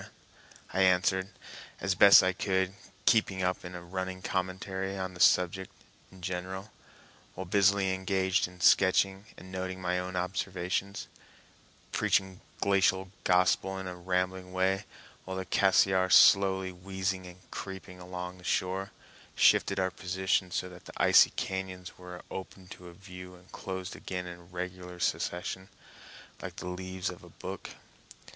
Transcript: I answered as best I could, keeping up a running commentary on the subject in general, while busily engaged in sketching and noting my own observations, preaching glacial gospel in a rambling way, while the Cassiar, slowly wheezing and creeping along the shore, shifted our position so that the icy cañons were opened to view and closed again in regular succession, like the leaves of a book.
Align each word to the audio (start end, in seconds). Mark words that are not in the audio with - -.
I 0.73 0.81
answered 0.81 1.29
as 1.79 1.93
best 1.93 2.23
I 2.23 2.33
could, 2.33 2.73
keeping 3.05 3.43
up 3.43 3.63
a 3.63 3.69
running 3.83 4.23
commentary 4.23 4.97
on 4.97 5.13
the 5.13 5.19
subject 5.19 5.69
in 6.11 6.23
general, 6.23 6.71
while 7.35 7.45
busily 7.45 7.93
engaged 7.93 8.47
in 8.47 8.61
sketching 8.61 9.25
and 9.37 9.51
noting 9.51 9.79
my 9.79 9.99
own 9.99 10.15
observations, 10.15 11.05
preaching 11.91 12.41
glacial 12.61 13.11
gospel 13.25 13.77
in 13.77 13.85
a 13.85 13.95
rambling 13.95 14.51
way, 14.53 14.85
while 15.25 15.37
the 15.37 15.45
Cassiar, 15.45 16.09
slowly 16.11 16.71
wheezing 16.71 17.27
and 17.27 17.37
creeping 17.51 17.99
along 17.99 18.39
the 18.39 18.43
shore, 18.43 18.89
shifted 19.35 19.79
our 19.79 19.91
position 19.91 20.49
so 20.49 20.67
that 20.67 20.85
the 20.85 20.93
icy 20.97 21.29
cañons 21.37 21.99
were 21.99 22.23
opened 22.31 22.71
to 22.71 22.91
view 22.93 23.35
and 23.35 23.51
closed 23.51 23.95
again 23.95 24.25
in 24.25 24.49
regular 24.49 24.99
succession, 24.99 25.69
like 26.41 26.55
the 26.55 26.67
leaves 26.69 27.11
of 27.11 27.23
a 27.23 27.29
book. 27.29 27.69